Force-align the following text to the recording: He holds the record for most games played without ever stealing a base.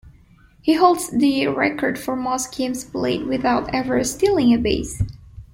He 0.63 0.73
holds 0.73 1.11
the 1.11 1.45
record 1.49 1.99
for 1.99 2.15
most 2.15 2.57
games 2.57 2.83
played 2.83 3.27
without 3.27 3.71
ever 3.71 4.03
stealing 4.03 4.51
a 4.51 4.57
base. 4.57 5.03